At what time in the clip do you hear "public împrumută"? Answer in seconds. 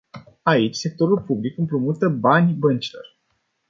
1.21-2.09